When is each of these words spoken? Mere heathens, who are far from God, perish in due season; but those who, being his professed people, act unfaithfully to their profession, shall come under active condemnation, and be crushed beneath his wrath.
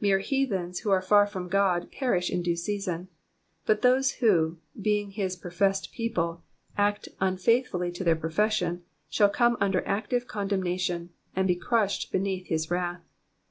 Mere 0.00 0.20
heathens, 0.20 0.78
who 0.78 0.90
are 0.90 1.02
far 1.02 1.26
from 1.26 1.50
God, 1.50 1.92
perish 1.92 2.30
in 2.30 2.40
due 2.40 2.56
season; 2.56 3.08
but 3.66 3.82
those 3.82 4.12
who, 4.12 4.56
being 4.80 5.10
his 5.10 5.36
professed 5.36 5.92
people, 5.92 6.42
act 6.78 7.10
unfaithfully 7.20 7.92
to 7.92 8.02
their 8.02 8.16
profession, 8.16 8.84
shall 9.10 9.28
come 9.28 9.54
under 9.60 9.86
active 9.86 10.26
condemnation, 10.26 11.10
and 11.34 11.46
be 11.46 11.56
crushed 11.56 12.10
beneath 12.10 12.46
his 12.46 12.70
wrath. 12.70 13.02